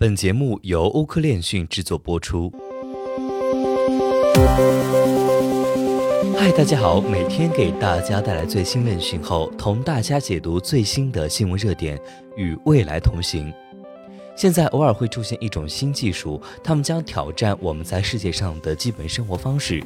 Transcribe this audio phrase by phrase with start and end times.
[0.00, 2.52] 本节目由欧科链讯制作播出。
[6.38, 12.00] 嗨，大家好，每天给大家带来最新链讯后，同大家解读最新的新闻热点，
[12.36, 13.52] 与未来同行。
[14.36, 19.82] 现在偶尔会出现一种新技术，他们将挑战我们在世界上的基本生活方式。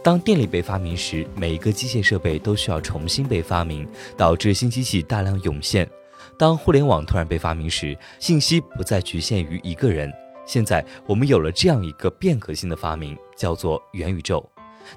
[0.00, 3.84] 当电力被发明时，每一个机械设备都需要重新被发明，
[4.16, 5.90] 导致新机器大量涌现。
[6.38, 10.12] 当互联网突然被发明时，信息不再局限于一个人。
[10.44, 14.46] 现在我们有了这样一个变革性的发明，叫做元宇宙。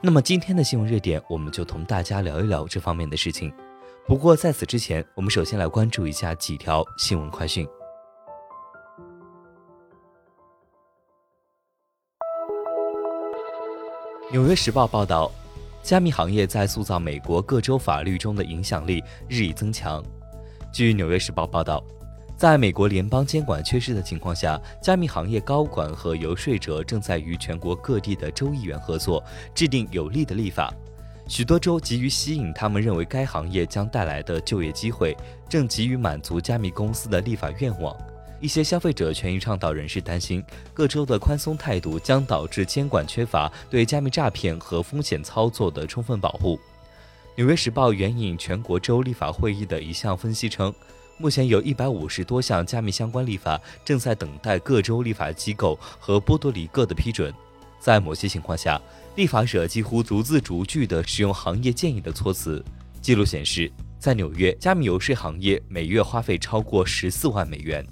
[0.02, 3.52] 那么今天的新闻热点，我们就同大家聊一聊这方面的事情。
[4.06, 7.66] 不过在此之前，我们首先来关注一下几条新闻快讯。
[14.32, 15.32] 纽约时报报道，
[15.82, 20.04] 加密行业在塑造美国各州法律中的影响力日益增强。
[20.72, 21.84] 据《纽约时报》报道，
[22.38, 30.74] 在美国联邦监管缺失的情况下，加密行业高管和游说者正在与全国各地的州议员合作，制定有利的立法。
[31.28, 35.16] 许多州急于吸引他们认为该行业将带来的就业机会，
[35.48, 37.96] 正急于满足加密公司的立法愿望。
[38.40, 40.42] 一些消费者权益倡导人士担心，
[40.74, 46.56] 各州的宽松态度将导致监管缺乏对加密诈骗和风险操作的充分保护。
[47.40, 50.74] 《纽约时报》援引全国州立法会议的一项分析称，
[51.18, 57.34] 目前有一百五十多项加密相关立法正在等待各州立法机构和波多黎各的批准。
[57.80, 58.78] 在某些情况下，
[59.16, 62.62] 立法者几乎逐字逐句地使用行业建议的措辞。
[63.02, 67.88] 记录显示，在纽约，加密游说行业每月花费超过十四万美元。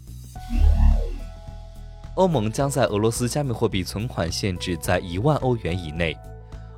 [2.16, 6.14] 欧盟将在俄罗斯加密货币存款限制在一万欧元以内。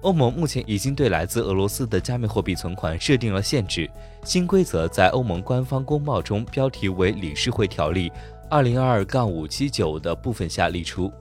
[0.02, 3.89] 欧盟目前已经对来自俄罗斯的加密货币存款设定了限制。
[4.23, 8.11] 新规则在欧盟官方公报中标题为《理事会条例
[8.50, 11.11] 二零二二杠五七九》的部分下列出。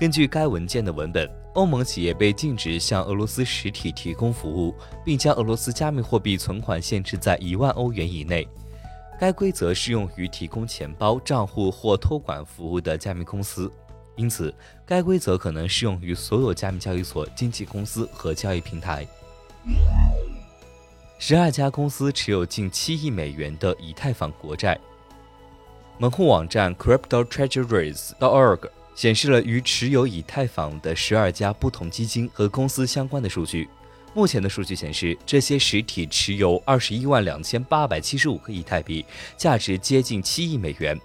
[0.00, 4.74] 根据该文件的文本，欧盟企业被禁止向俄罗斯实体提供服务，
[5.04, 8.46] 并将俄罗斯加密货币存款限制在一万欧元以内。
[9.20, 13.70] 该规则适用于提供钱包、账户或托管服务的加密公司。
[14.16, 14.54] 因此，
[14.86, 19.06] 该规则可能适用于所有加密交易所、经纪公司和交易平台。
[21.18, 24.78] 十二家公司持有近七亿美元的以太坊国债。
[25.98, 33.68] 门户网站 CryptoTreasuries.org 显示了与持有以太坊的十二家不同基金和公司相关的数据。
[34.12, 39.04] 目前的数据显示，这些实体持有二十一万两千八百七十五个以太币，
[39.36, 40.96] 价值接近七亿美元。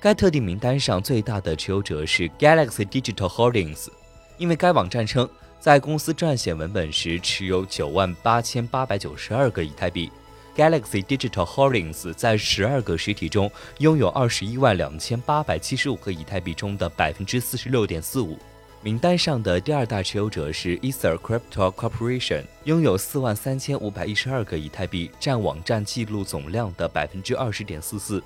[0.00, 3.88] 该特定名单上最大的持有者是 Galaxy Digital Holdings，
[4.36, 5.28] 因为该网站称
[5.58, 10.08] 在公司撰写文本时持有九万八千八百九十二个以太币。
[10.54, 18.38] Galaxy Digital Holdings 在十二个实体中拥有二十一万两千八百七十五个以太币中的百分之四十六点四五。
[18.80, 28.22] 名单上的第二大持有者是 Ether Crypto Corporation，拥有四万三千五百一十二个以太币，占网站记录总量的百分之二十点四四。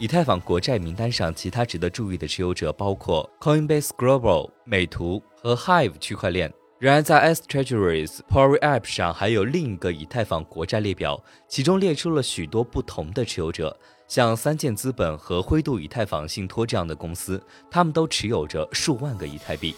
[0.00, 6.52] 以太坊国债名单上其他值得注意的持有者包括 Coinbase Global、美图和 Hive 区块链。
[6.78, 13.76] 然而，在 S Treasuries p o r y App 上还有另一个以太坊国债列表，其中列出了许多不同的持有者，
[14.06, 19.74] 像三箭资本和灰度以太坊信托这样的公司，他们都持有着数万个以太币。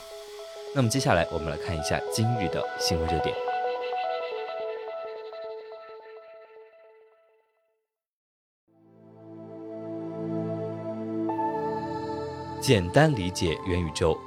[0.74, 3.49] 那么接下来我们来看一下今日的新闻热点。
[12.60, 14.20] 简单理解元宇宙。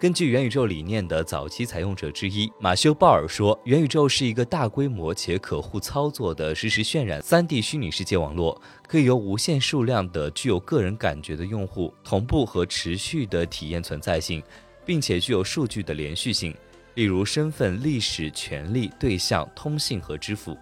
[0.00, 14.42] 根据元宇宙理念的早期采用者之一马修·鲍尔说，元宇宙是一个大规模且可互操作的实时渲染 3D 虚拟世界网络，可以由无限数量的具有个人感觉的用户同步和持续的体验存在性，
[14.86, 16.54] 并且具有数据的连续性，
[16.94, 20.56] 例如身份、历史、权利、对象、通信和支付。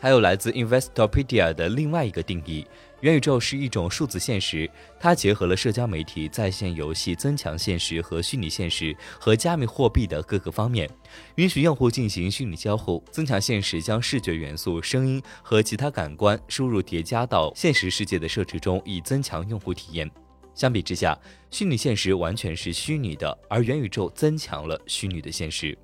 [0.00, 2.66] 还有来自 Investopedia 的另外一个定义：
[3.00, 10.88] 元宇宙是一种数字现实，它结合了社交媒体、在线游戏、增强现实和虚拟现实和加密货币的各个方面，
[11.36, 13.02] 允许用户进行虚拟交互。
[13.10, 20.10] 增强现实将视觉元素、声音和其他感官输入叠加到现实世界的设置中，以增强用户体验。
[20.54, 21.18] 相比之下，
[21.50, 25.76] 虚拟现实完全是虚拟的，而元宇宙增强了虚拟的现实。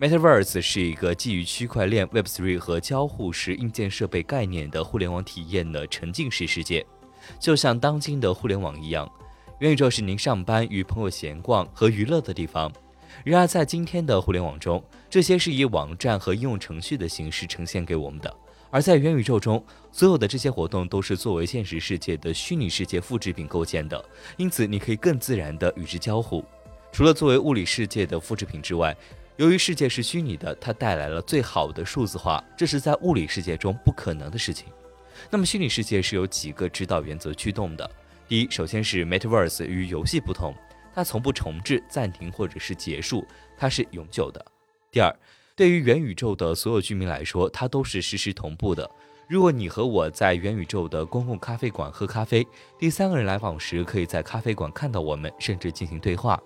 [0.00, 6.84] Metaverse 是一个基于区块链、Web3 和交互式硬件设备概念的互联网体验的沉浸式世界。
[7.38, 9.08] 就像当今的互联网一样，
[9.60, 12.72] 元宇宙是您上班、与朋友闲逛和娱乐的地方。
[13.22, 18.36] 然而，在今天的互联网中，这些是以网站和应用程序的形式呈现给我们的，
[18.70, 24.04] 而在元宇宙中，所有的这些活动都是作为现实世界的虚拟世界复制品构建的，
[24.36, 26.44] 因此你可以更自然地与之交互。
[26.90, 28.96] 除了作为物理世界的复制品之外，
[29.36, 34.68] 由于世界是虚拟的，它带来了最好的数字化，这是在物理世界中不可能的事情。
[35.28, 37.90] 那么，虚拟世界是由几个指导原则驱动的。
[38.28, 40.54] 第一，首先是 Metaverse 与游戏不同，
[40.94, 43.26] 它从不重置、暂停或者是结束，
[43.56, 44.44] 它是永久的。
[44.92, 45.12] 第二，
[45.56, 48.88] 对于元宇宙的所有居民来说，它都是实时同步的。
[49.28, 52.46] 如果你和我在元宇宙的公共咖啡馆喝咖啡，
[52.78, 56.40] 第三个人来访时可以在咖啡馆看到我们，甚至进行对话，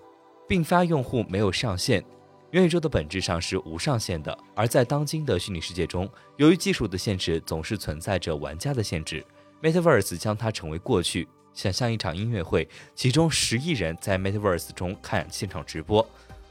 [0.47, 2.03] 并发用户没有上限。
[2.51, 9.23] 元宇宙的本质上是无上限的，而在当今的虚拟世界中，由于技术的限制，总是存在着玩家的限制。
[9.61, 16.03] Metaverse 将它成为过去，想象一场音乐会，其中十亿人在 Metaverse 中看现场直播，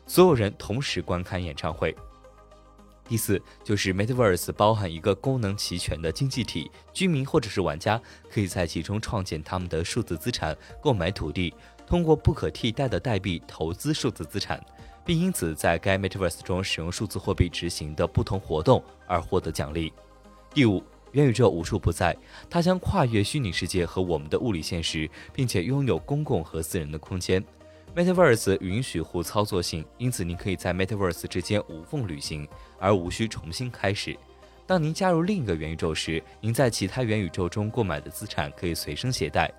[0.06, 1.96] 所有人同时观看演唱会。
[3.08, 11.52] 第四，就是 Metaverse 包含一个功能齐全的经济体，居民或者是玩家可以在其中创建他们的数字资产，购买土地，
[11.88, 14.62] 通过不可替代的代币投资数字资产，
[15.06, 19.90] 并因此在该 Metaverse 中使用数字货币执行的不同活动而获得奖励。
[20.52, 22.14] 第五，元宇宙无处不在，
[22.50, 27.42] 它将跨越虚拟世界和我们的物理现实，并且拥有公共和私人的空间。
[27.96, 32.46] Metaverse 允许互操作性，因此您可以在 Metaverse 之间无缝旅行，
[32.78, 34.14] 而无需重新开始。
[34.66, 39.50] 当您加入另一个元宇宙时，您在其他元宇宙中购买的资产可以随身携带。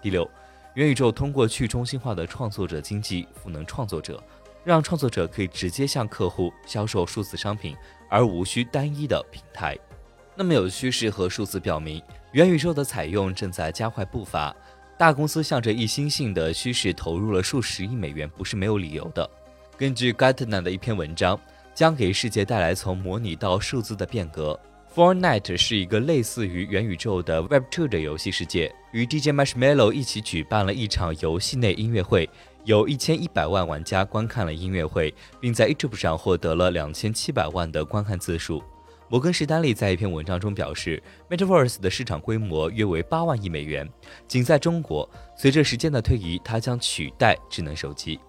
[0.00, 0.28] 第六，
[0.74, 4.22] 元宇宙通过去中心化的创作者经济赋能创作者，
[4.64, 7.76] 让创作者可以直接向客户销售数字商品，
[8.08, 9.76] 而无需单一的平台。
[10.34, 12.00] 那么有趋势和数字表明，
[12.32, 14.54] 元宇宙的采用正在加快步伐。
[14.96, 19.28] 大公司向着一新性的趋势投入了数十亿美元，不是没有理由的。
[19.76, 21.38] 根据 Gartner 的一篇文章，
[21.74, 24.58] 将给世界带来从模拟到数字的变革。
[24.94, 32.28] Fortnite 是一个类似于元宇宙的 Web2 的游戏世界，与 DJ Marshmello 一起举办了一场游戏内音乐会，
[32.64, 38.62] 有一千一百万玩家观看了音乐会，并在 YouTube 上获得了两千七百万的观看次数。
[39.08, 43.88] 摩根士丹利在一篇文章中表示，Metaverse 的市场规模约为八万亿美元。
[44.28, 48.20] 仅在中国，随着时间的推移，它将取代智能手机。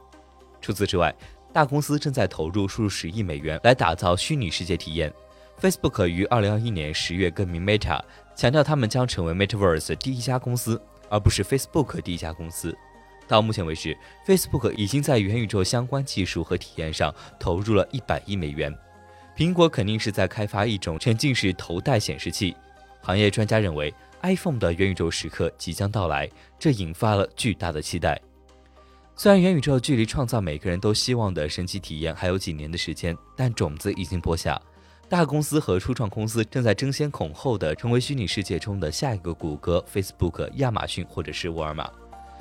[0.61, 1.13] 除此之外，
[1.51, 5.13] 大公司正在投入数十亿美元来打造虚拟世界体验。
[5.63, 7.97] Facebook 于二零二一年十月更名 Meta，
[8.35, 12.77] 强调他们将成为 Metaverse 第一家公司，而不是 Facebook 第一家公司。
[13.29, 18.77] 到目前为止，Facebook 已经在元宇宙相关技术和体验上投入了一百亿美元。
[19.37, 22.53] 苹果肯定是在开发一种沉浸式头戴显示器。
[22.99, 28.19] 行业专家认为，iPhone 的元宇宙时刻即将到来，这引发了巨大的期待。
[29.15, 34.61] 虽然元宇宙距离创造每个人都希望的神奇体验还有几年的时间，但种子已经播下。
[35.13, 41.87] 大公司和初创公司正在争先恐后的成为虚拟世界中的下一个谷歌、Facebook、亚马逊或者是沃尔玛。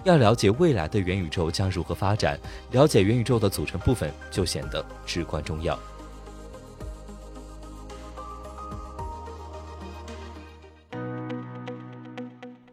[0.04, 2.40] 要了解未来的元宇宙将如何发展，
[2.70, 5.78] 了解元宇宙的组成部分就显得至关重要。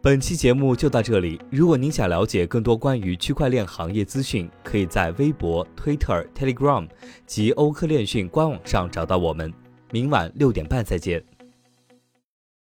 [0.00, 1.38] 本期节目就到这里。
[1.50, 6.88] 如果您想了解更多关于区块链行业资讯，可以在微博、Twitter、Telegram
[7.26, 9.52] 及欧科链讯官网上找到我们。
[9.90, 11.22] 明晚六点半再见。